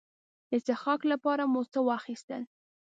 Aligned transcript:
د 0.49 0.53
څښاک 0.65 1.01
لپاره 1.11 1.43
مو 1.51 1.61
څه 1.73 1.79
واخیستل. 1.89 2.43